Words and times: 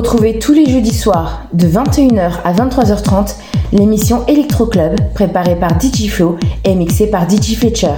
Retrouvez 0.00 0.38
tous 0.38 0.54
les 0.54 0.64
jeudis 0.64 0.94
soirs 0.94 1.42
de 1.52 1.66
21h 1.66 2.40
à 2.42 2.54
23h30 2.54 3.34
l'émission 3.70 4.26
Electro 4.28 4.64
Club 4.64 4.96
préparée 5.12 5.56
par 5.56 5.76
Digiflow 5.76 6.38
et 6.64 6.74
mixée 6.74 7.08
par 7.08 7.26
DigiFletcher. 7.26 7.92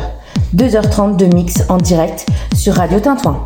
2h30 0.57 1.15
de 1.15 1.27
mix 1.27 1.62
en 1.69 1.77
direct 1.77 2.27
sur 2.57 2.75
Radio 2.75 2.98
Tintouin. 2.98 3.45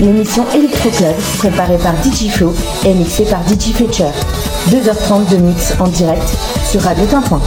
L'émission 0.00 0.44
Electro 0.54 0.90
Club 0.90 1.14
préparée 1.38 1.78
par 1.78 1.94
DJ 2.02 2.30
Flo 2.30 2.54
et 2.84 2.94
mixée 2.94 3.24
par 3.24 3.42
DJ 3.46 3.72
Fletcher. 3.74 4.10
2h30 4.70 5.30
de 5.30 5.36
mix 5.36 5.74
en 5.78 5.88
direct 5.88 6.36
sur 6.64 6.82
Radio 6.82 7.04
Tinpoint. 7.06 7.40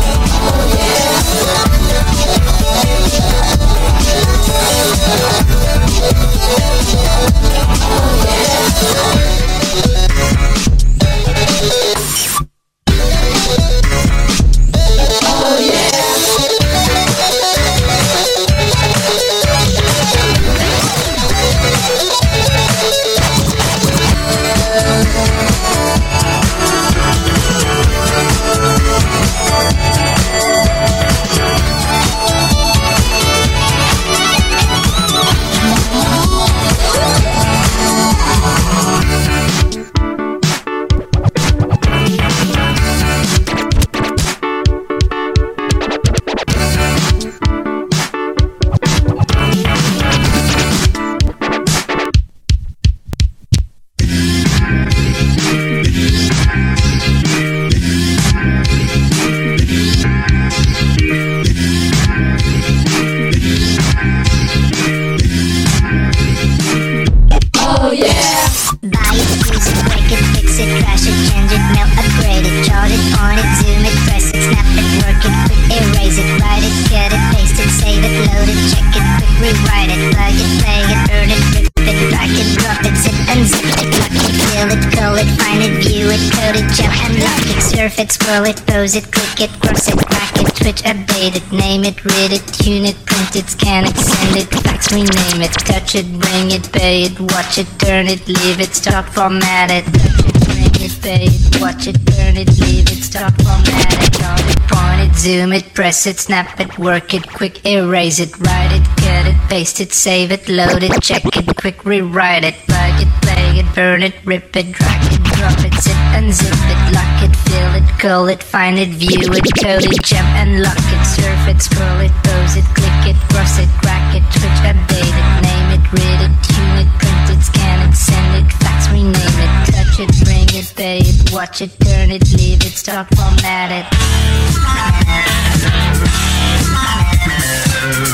Scroll 88.94 89.06
it, 89.06 89.12
click 89.12 89.50
it, 89.50 89.60
cross 89.60 89.88
it, 89.88 90.06
crack 90.06 90.36
it, 90.38 90.56
twitch, 90.56 90.84
update 90.84 91.36
it, 91.36 91.52
name 91.52 91.84
it, 91.84 92.06
read 92.06 92.32
it, 92.32 92.46
tune 92.54 92.86
it, 92.86 92.96
print 93.08 93.36
it, 93.36 93.50
scan 93.50 93.86
it, 93.86 93.98
send 93.98 94.38
it, 94.38 94.46
fax, 94.62 94.92
rename 94.92 95.42
it, 95.42 95.52
touch 95.66 95.96
it, 95.96 96.06
bring 96.20 96.52
it, 96.52 96.72
pay 96.72 97.02
it, 97.02 97.20
watch 97.20 97.58
it, 97.58 97.66
turn 97.80 98.06
it, 98.06 98.28
leave 98.28 98.60
it, 98.60 98.76
stop, 98.76 99.06
format 99.06 99.72
it, 99.72 99.84
touch 99.86 100.30
it, 100.30 100.46
bring 100.46 100.86
it, 100.86 101.02
pay 101.02 101.26
it, 101.26 101.60
watch 101.60 101.88
it, 101.88 101.98
turn 102.06 102.38
it, 102.38 102.50
leave 102.60 102.86
it, 102.86 103.02
stop, 103.02 103.34
format 103.42 103.98
it, 103.98 104.24
on 104.24 104.38
it, 104.48 104.60
point 104.70 105.10
it, 105.10 105.16
zoom 105.18 105.54
it, 105.54 105.74
press 105.74 106.06
it, 106.06 106.20
snap 106.20 106.60
it, 106.60 106.78
work 106.78 107.16
it, 107.16 107.28
quick 107.28 107.66
erase 107.66 108.20
it, 108.20 108.38
write 108.42 108.74
it, 108.74 108.86
cut 109.02 109.26
it, 109.26 109.50
paste 109.50 109.82
it, 109.82 109.92
save 109.92 110.32
it, 110.32 110.48
load 110.48 110.84
it, 110.84 111.02
check 111.02 111.26
it, 111.36 111.56
quick 111.58 111.84
rewrite 111.84 112.44
it, 112.44 112.54
plug 112.68 113.02
it, 113.02 113.08
play 113.24 113.58
it, 113.58 113.66
burn 113.74 114.04
it, 114.04 114.14
rip 114.24 114.56
it, 114.56 114.72
drag 114.72 115.12
it, 115.12 115.24
drop 115.34 115.58
it, 115.66 115.74
zip 115.82 115.98
and 116.14 116.32
zip 116.32 116.54
it, 116.54 116.94
lock 116.94 117.23
it, 117.23 117.23
fill 117.54 117.74
it, 117.76 117.88
call 118.00 118.28
it, 118.28 118.42
find 118.42 118.78
it, 118.80 118.90
view 118.90 119.30
it, 119.32 119.48
code 119.62 119.86
it, 119.86 120.04
jump 120.04 120.28
and 120.42 120.62
lock 120.64 120.78
it, 120.78 121.04
surf 121.06 121.48
it, 121.48 121.62
scroll 121.62 122.00
it, 122.00 122.12
pose 122.26 122.56
it, 122.58 122.66
click 122.74 123.04
it, 123.12 123.18
cross 123.30 123.60
it, 123.60 123.70
crack 123.82 124.16
it, 124.18 124.24
twitch, 124.34 124.62
update 124.66 125.16
it, 125.22 125.28
name 125.46 125.70
it, 125.78 125.84
read 125.94 126.22
it, 126.26 126.34
tune 126.50 126.78
it, 126.82 126.90
print 127.00 127.30
it, 127.30 127.42
scan 127.44 127.88
it, 127.88 127.94
send 127.96 128.32
it, 128.40 128.52
fax, 128.62 128.90
rename 128.90 129.40
it, 129.46 129.54
touch 129.70 130.00
it, 130.02 130.12
bring 130.26 130.50
it, 130.60 130.74
pay 130.76 131.00
it, 131.00 131.32
watch 131.32 131.62
it, 131.62 131.72
turn 131.80 132.10
it, 132.12 132.24
leave 132.34 132.62
it, 132.66 132.74
start, 132.74 133.08
format 133.16 133.70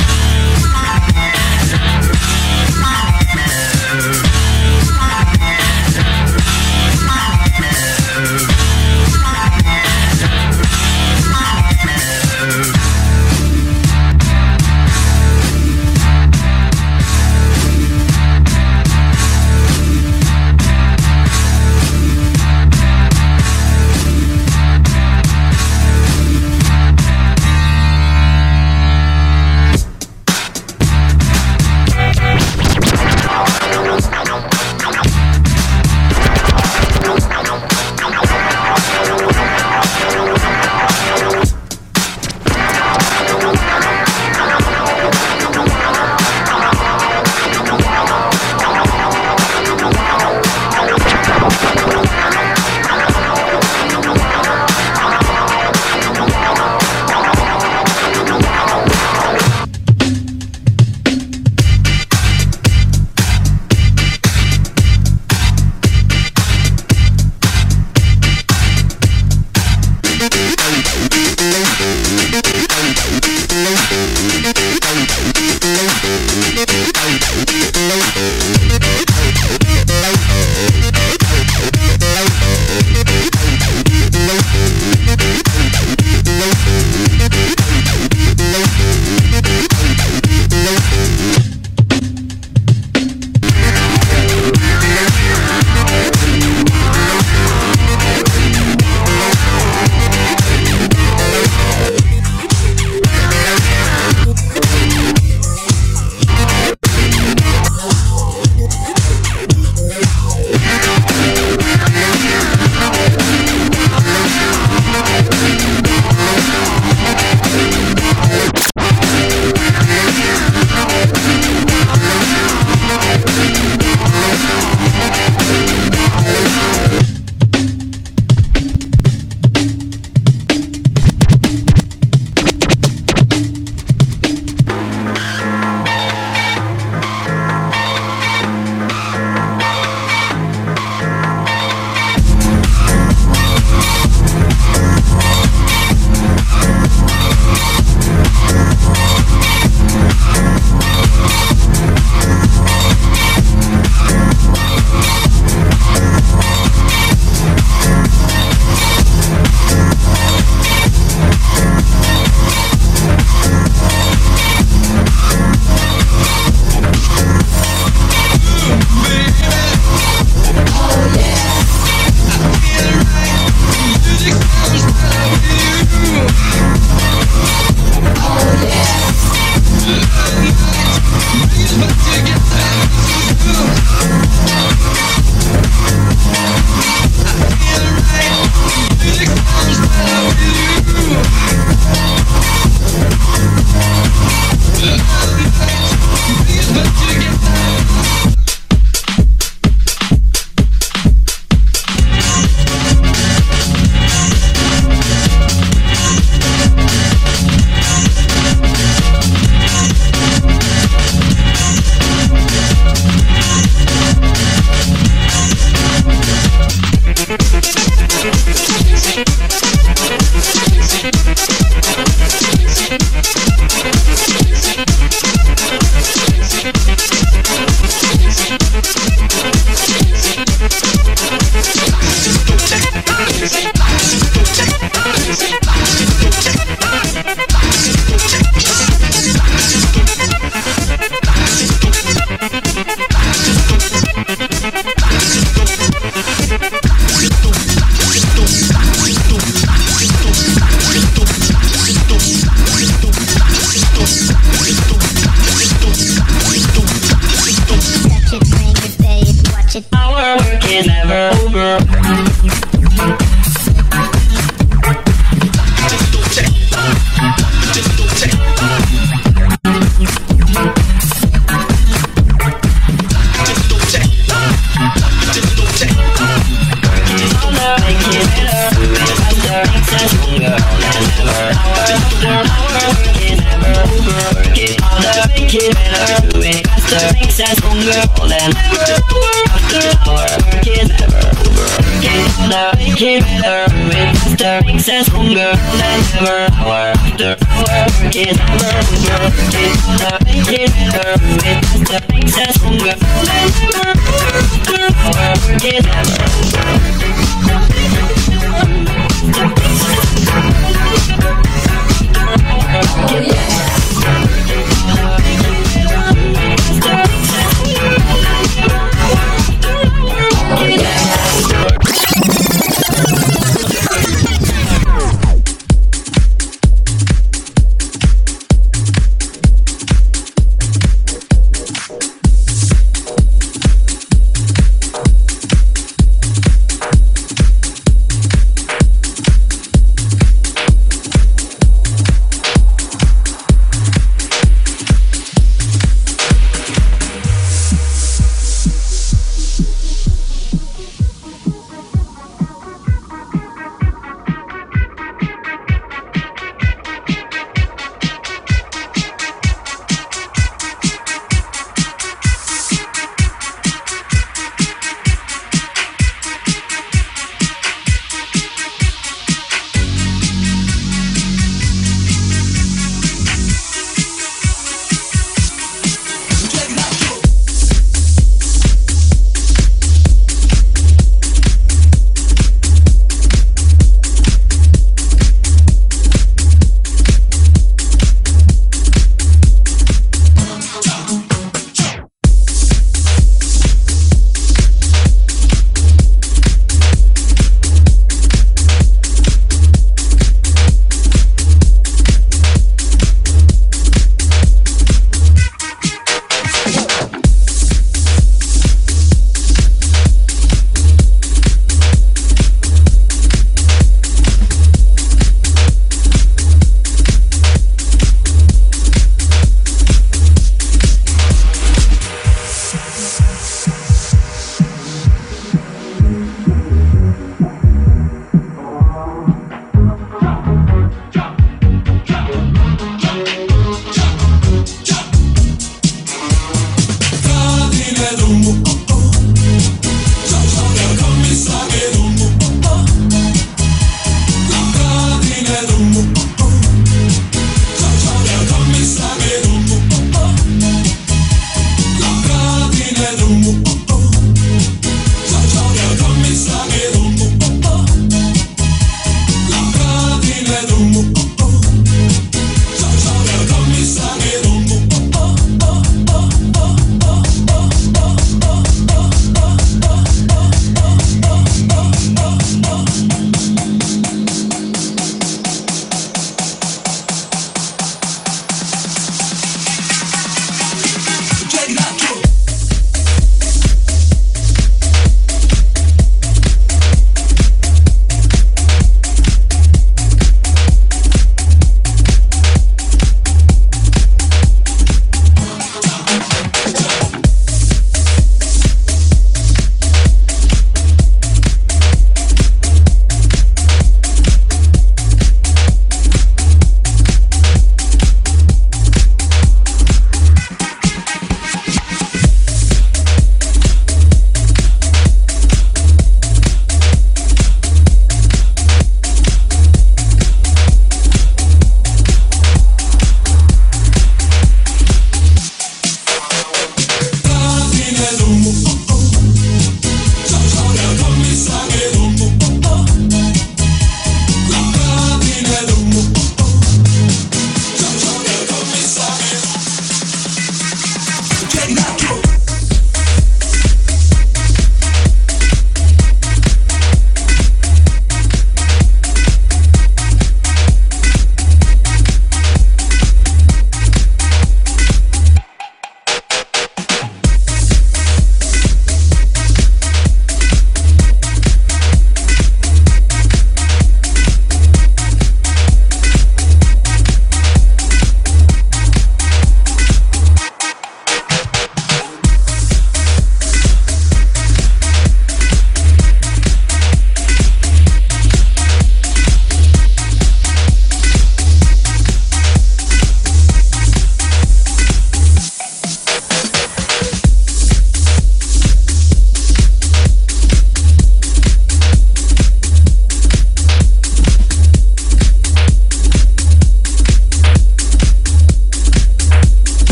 it. 0.00 0.05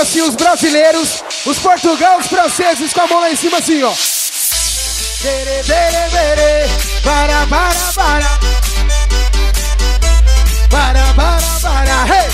Mundo 0.00 0.08
assim, 0.08 0.22
os 0.22 0.34
brasileiros, 0.34 1.22
os 1.44 1.58
portugueses, 1.58 2.20
os 2.20 2.26
franceses, 2.26 2.92
com 2.92 3.02
a 3.02 3.06
mão 3.06 3.20
lá 3.20 3.30
em 3.30 3.36
cima 3.36 3.58
assim, 3.58 3.82
ó. 3.82 3.92
Bere, 5.22 5.62
bere, 5.64 6.10
bere, 6.10 6.70
para, 7.04 7.46
para, 7.46 7.92
para. 7.92 8.38
Para, 10.70 11.14
para, 11.14 11.60
para, 11.60 12.06
hey! 12.06 12.30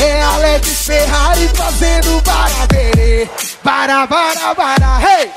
É 0.00 0.22
Alex 0.22 0.68
Ferrari 0.86 1.50
fazendo 1.56 2.22
para 2.22 2.66
bere. 2.68 3.28
Para, 3.64 4.06
para, 4.06 4.54
para, 4.54 5.00
hey! 5.00 5.30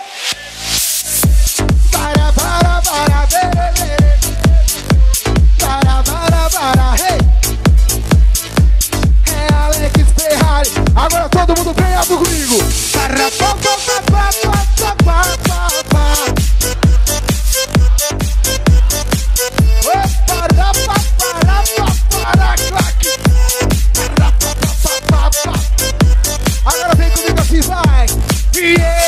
Para, 1.91 2.31
para, 2.33 2.81
para, 2.81 3.25
bere, 3.25 3.71
bere. 3.79 4.19
Para, 5.57 6.03
para, 6.03 6.49
para, 6.51 6.95
hey! 6.97 7.20
Agora 10.95 11.29
todo 11.29 11.57
mundo 11.57 11.73
vem 11.73 11.95
alto 11.95 12.17
comigo. 12.17 12.57
Agora 26.65 26.95
vem 26.95 27.09
comigo 27.11 27.41
assim, 27.41 27.61
vai. 27.61 28.05
Yeah. 28.53 28.91
É 28.97 29.00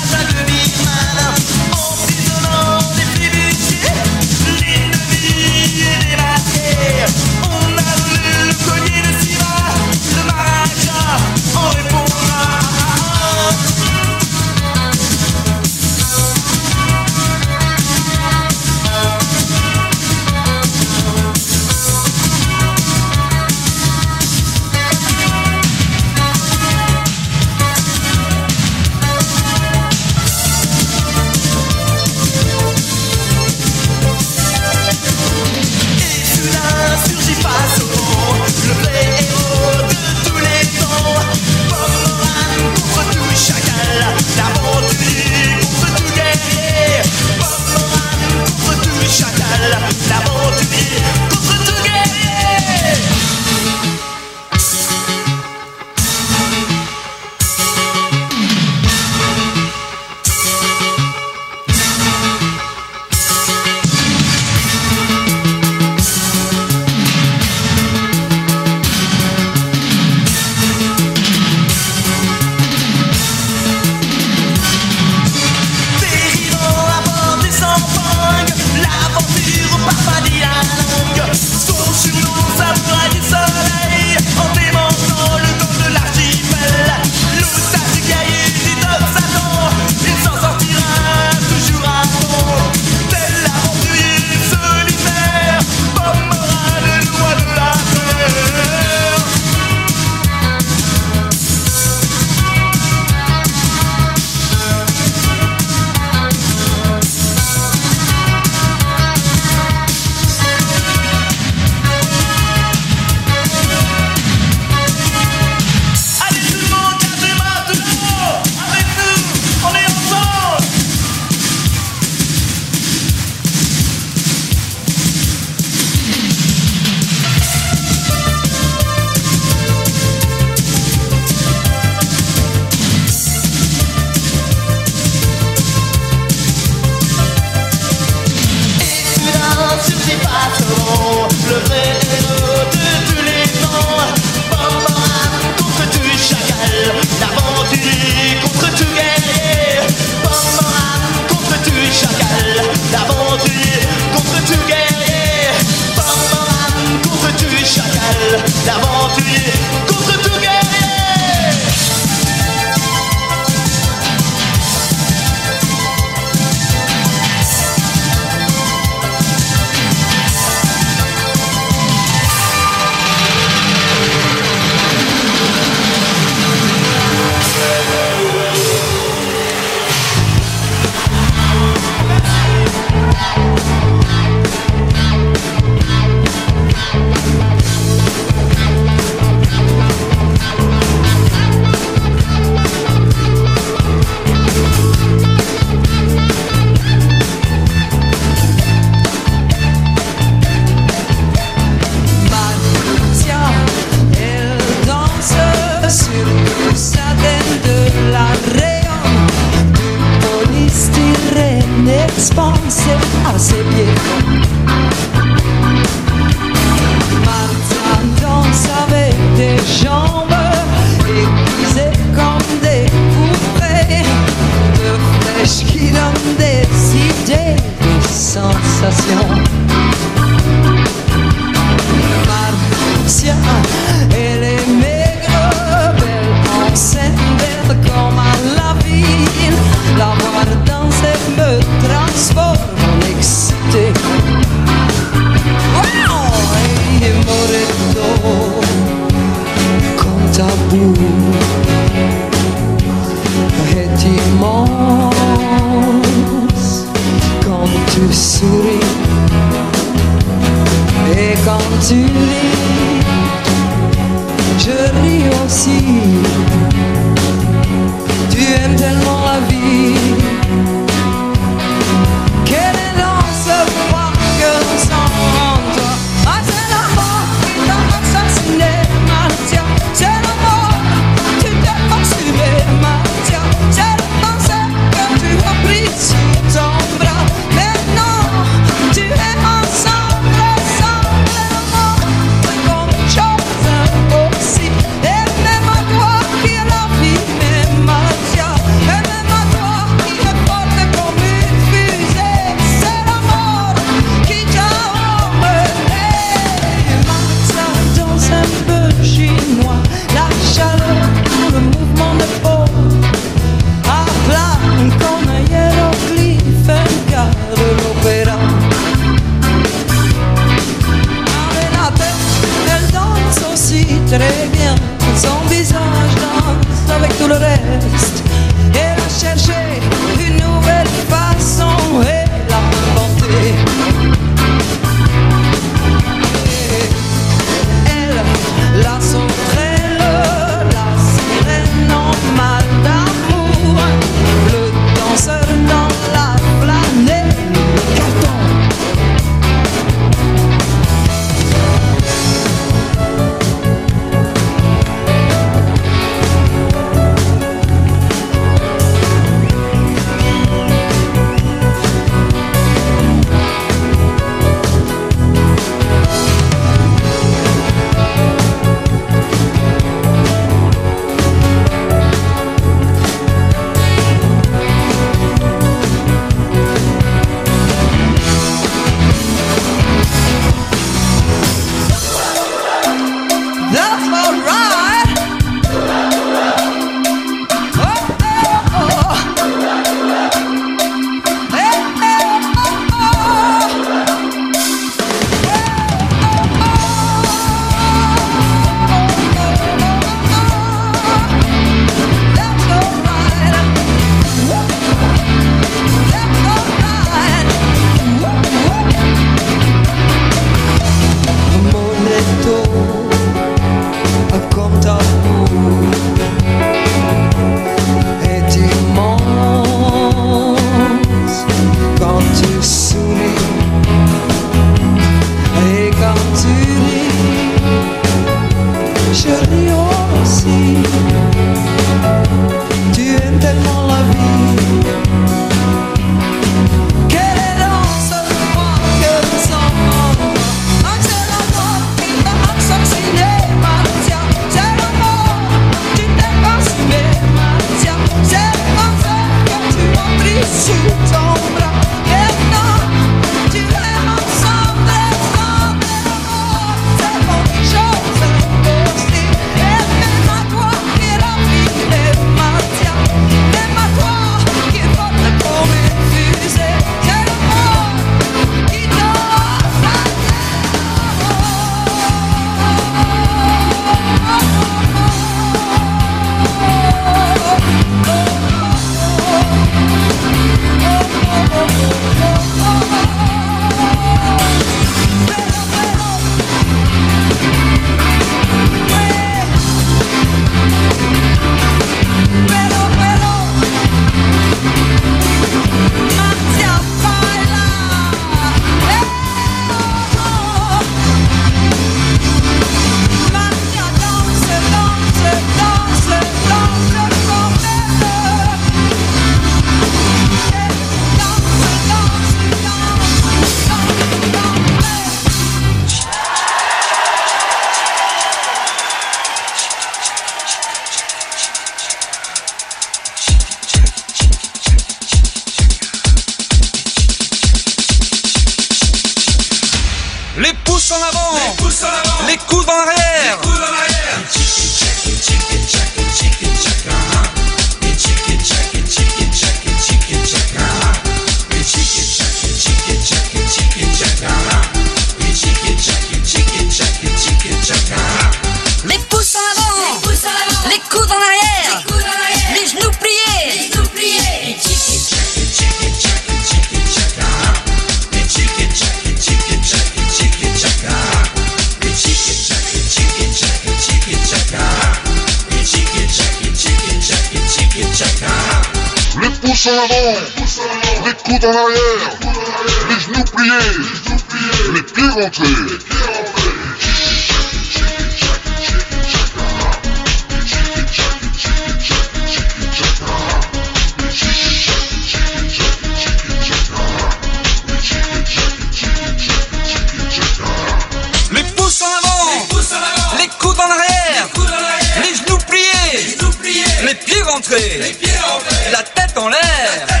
ventrée, 597.33 597.77
les 597.77 597.93
pieds 597.93 598.09
en 598.19 598.39
l'air, 598.39 598.71
la 598.71 598.83
tête 598.83 599.17
en 599.17 599.29
l'air. 599.29 600.00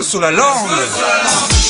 sur 0.00 0.20
la 0.20 0.30
langue. 0.30 1.61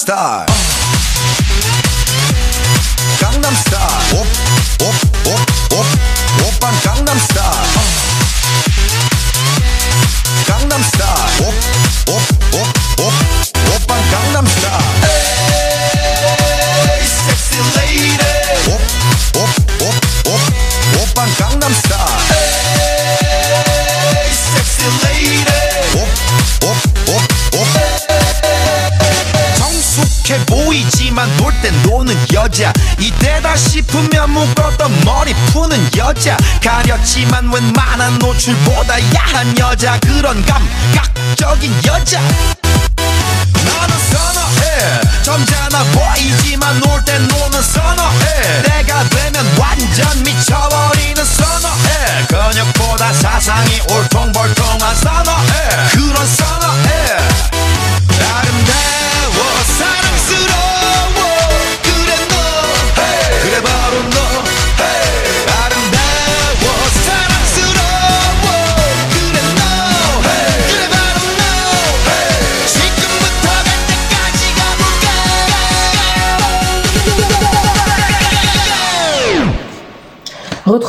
star. 0.00 0.49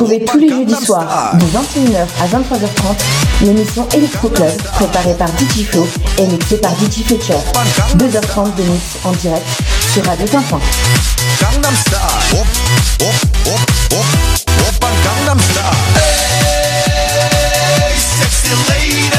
Retrouvez 0.02 0.26
tous 0.26 0.40
les 0.40 0.50
jeudis 0.50 0.84
soirs 0.84 1.36
de 1.36 1.46
21h 1.46 2.08
à 2.20 2.26
23h30 2.26 3.46
l'émission 3.46 3.88
Electro 3.94 4.30
Club 4.30 4.52
préparée 4.74 5.14
par 5.14 5.28
DJ 5.28 5.64
Flo 5.70 5.88
et 6.18 6.26
mixée 6.26 6.58
par 6.58 6.72
DJ 6.72 7.04
Fetcher. 7.06 7.38
2h30 7.98 8.56
de 8.56 8.64
mix 8.64 8.84
en 9.04 9.12
direct 9.12 9.46
sur 9.94 10.04
Radio 10.04 10.26
Pimpin. 10.26 10.60
Hey, 17.78 17.96
sexy 17.96 18.50
lady. 18.70 19.12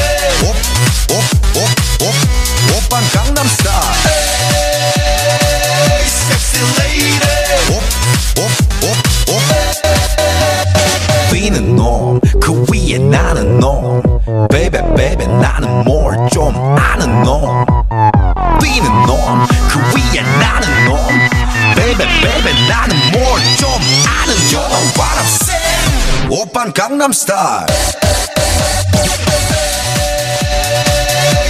Gangnam 26.73 27.13
Style. 27.13 27.67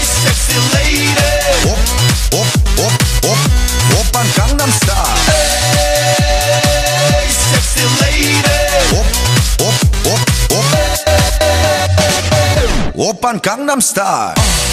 Sexy 0.03 0.57
lady. 0.75 1.15
Gangnam 4.35 4.71
Style. 4.71 5.19
Sexy 7.29 7.85
lady. 8.01 8.43
Gangnam 13.41 13.81
Style. 13.81 14.72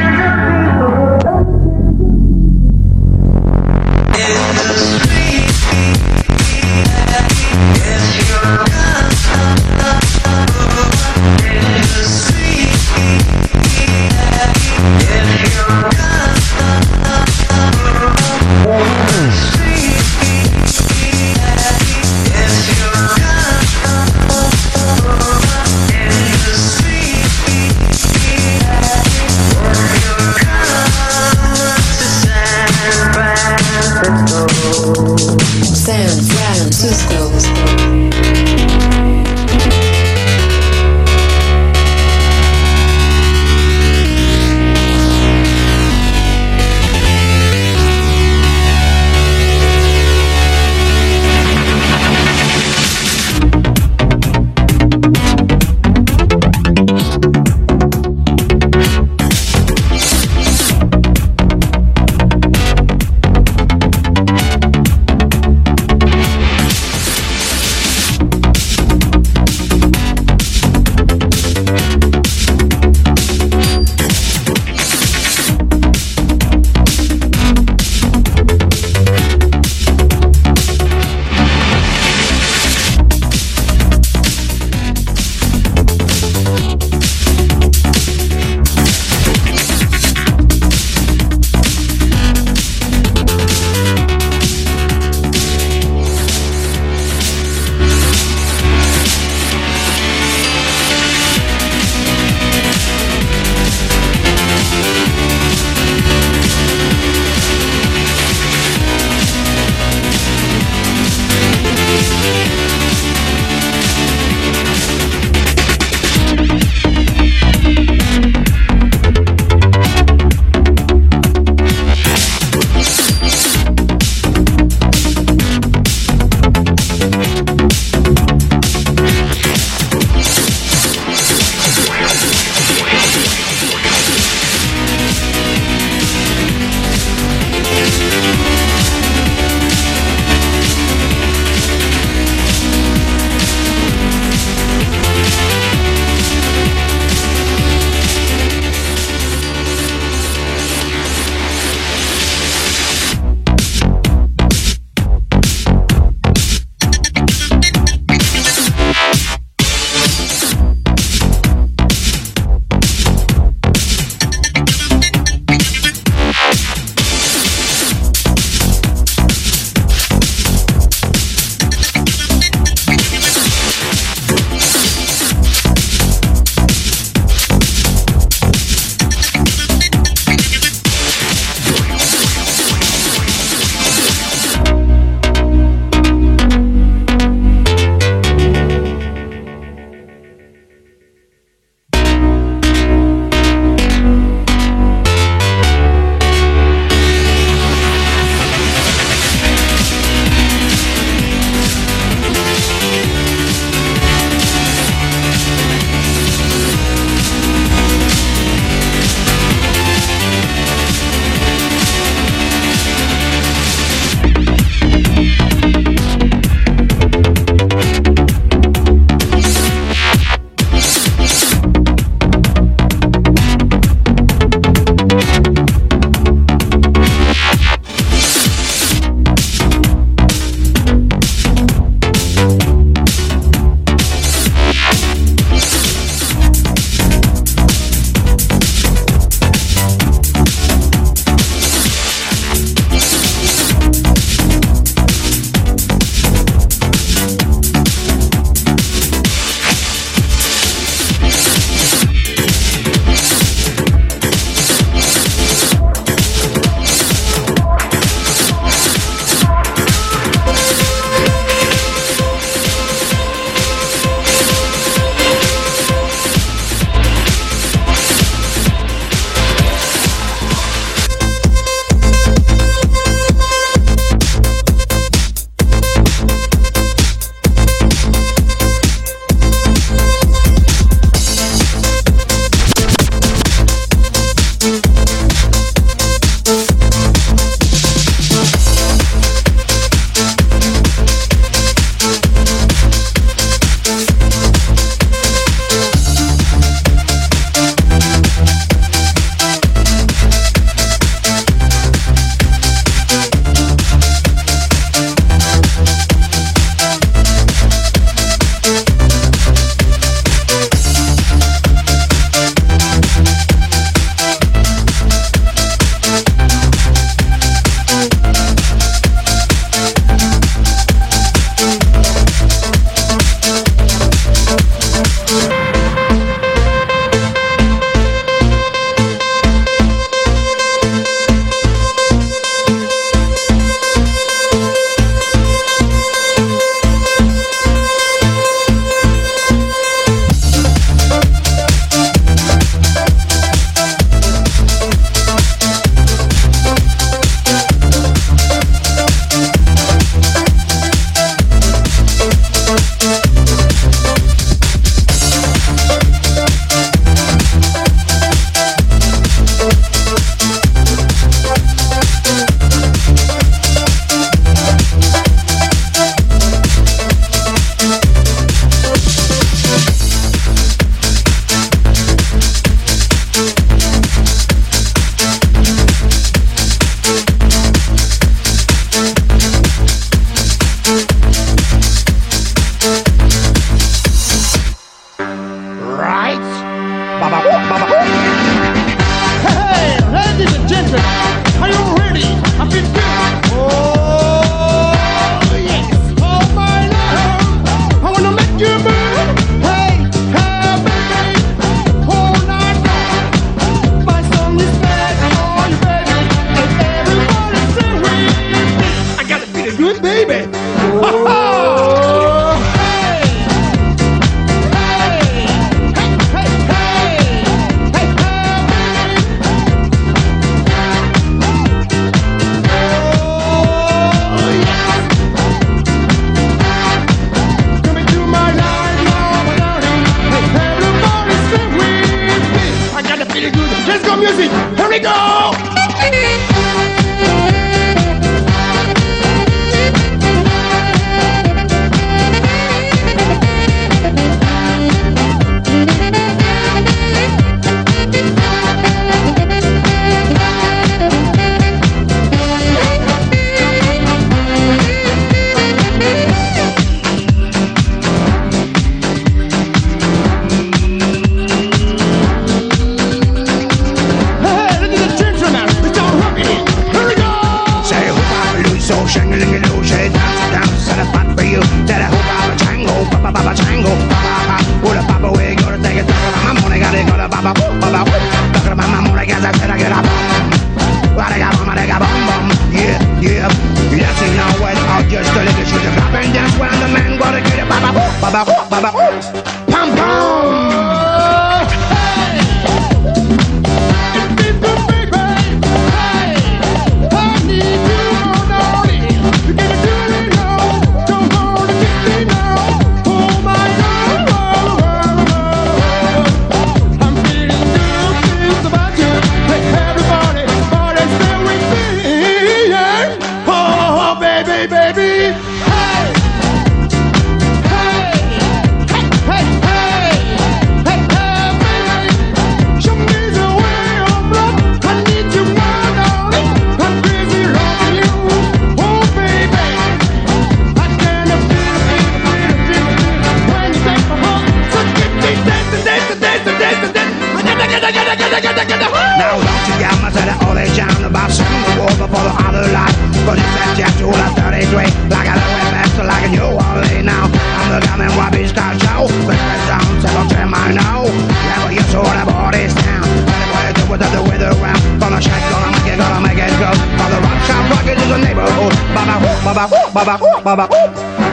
baba 560.43 560.65
whoop 560.67 560.91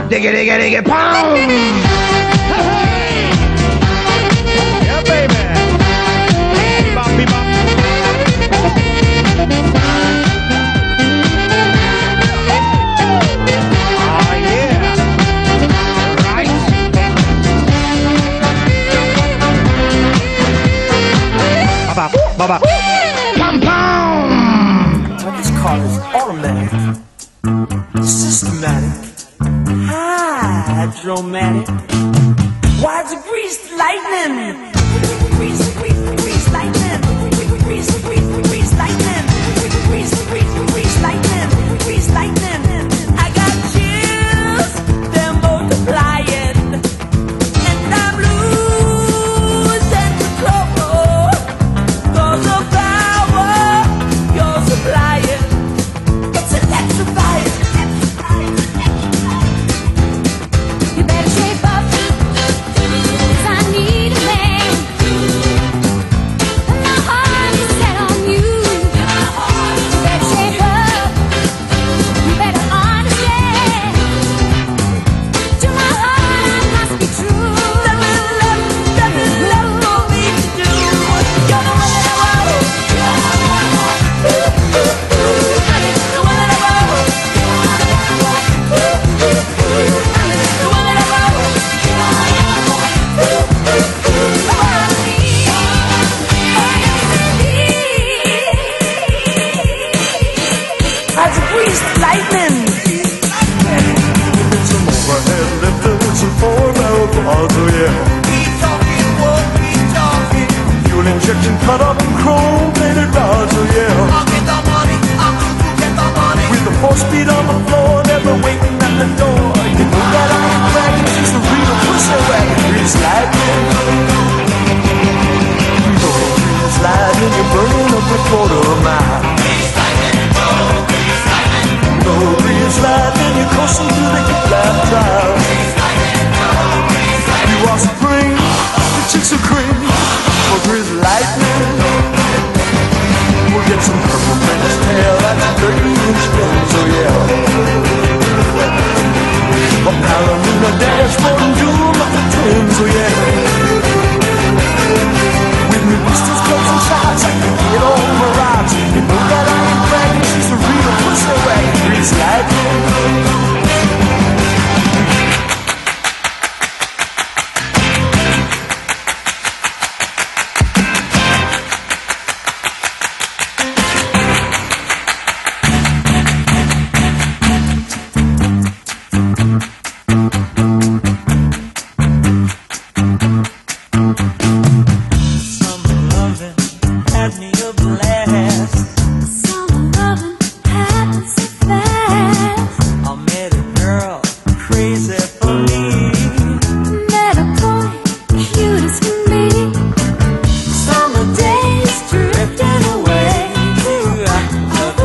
Diggy 0.09 0.31
diggy 0.33 0.57
diggy 0.61 0.83
pound 0.85 1.78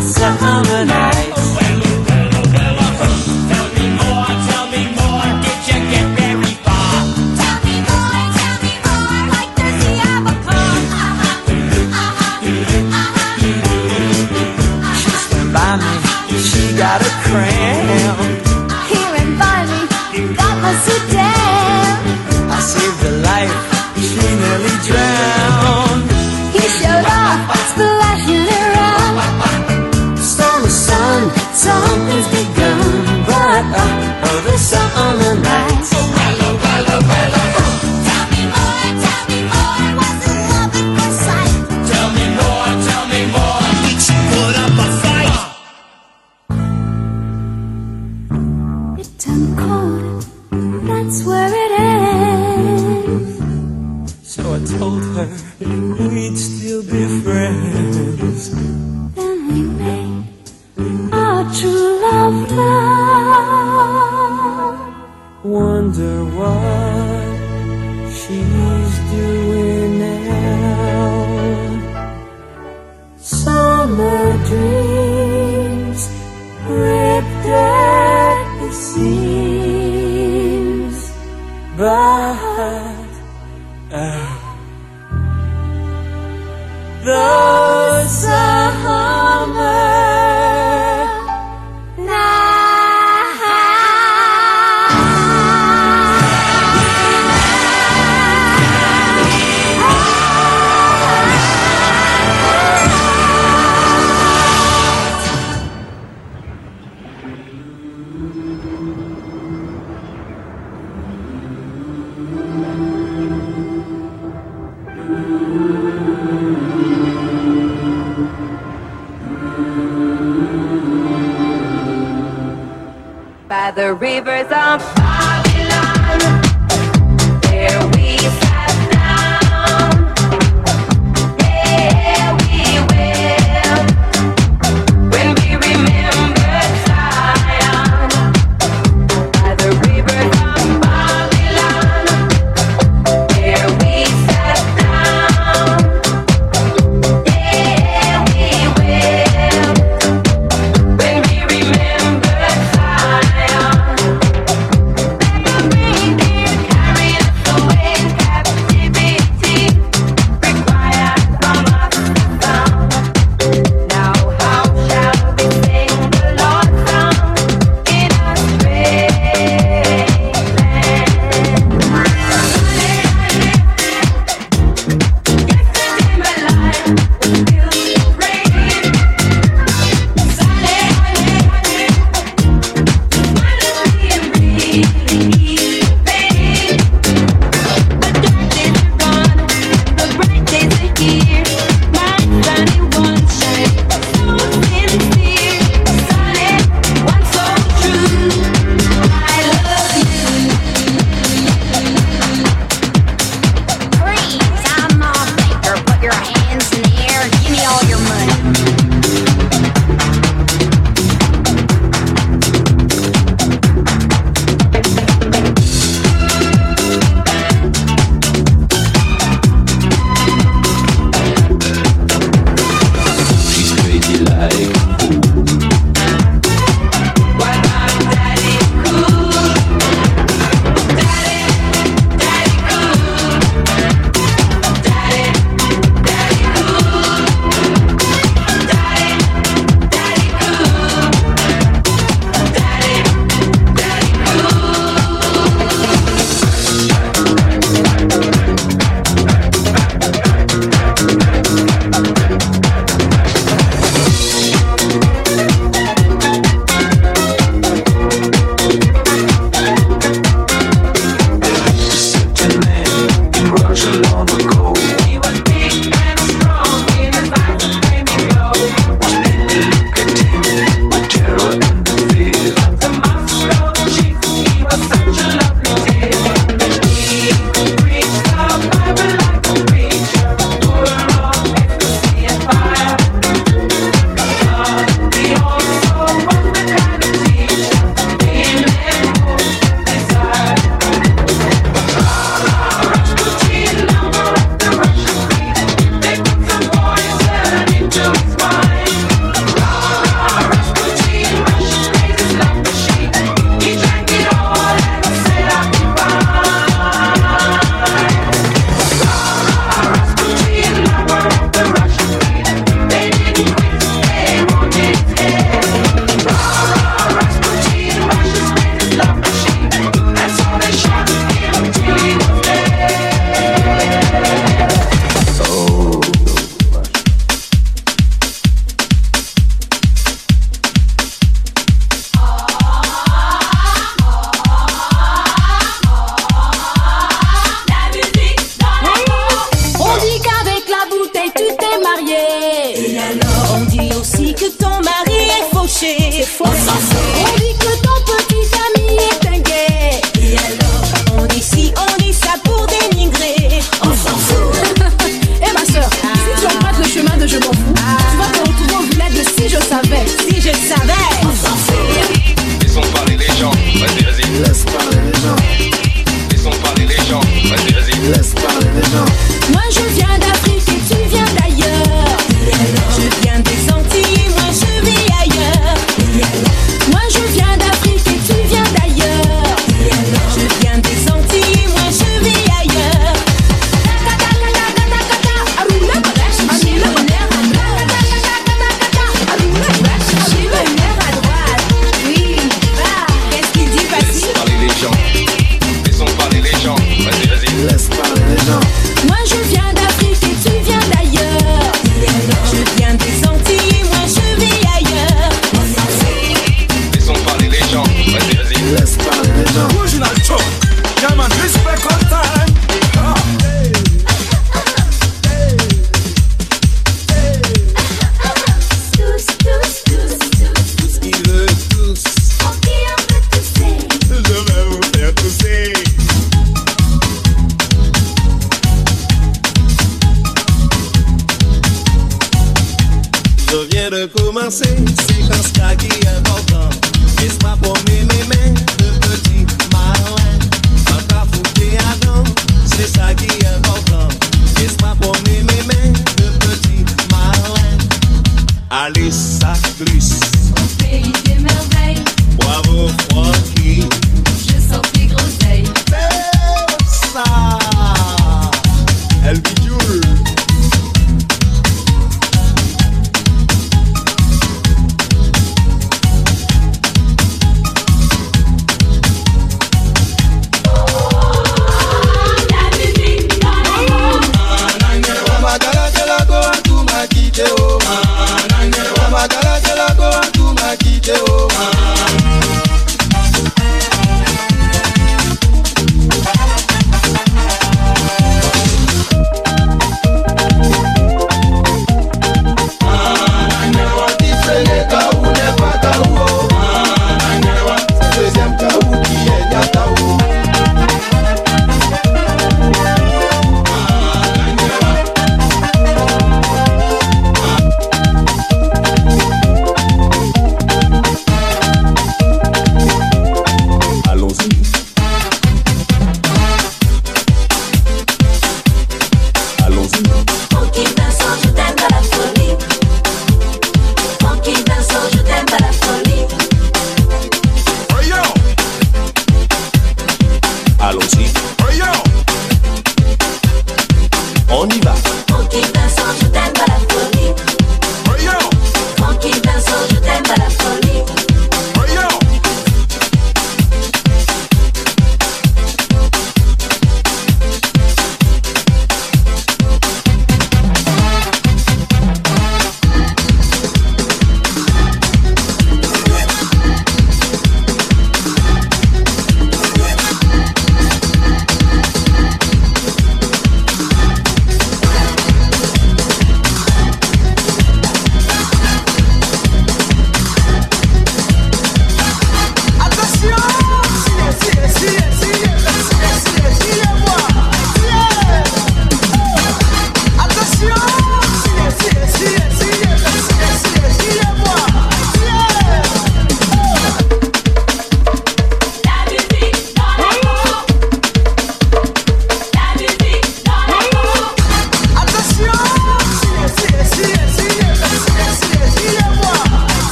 summer 0.00 0.84
night. 0.86 1.01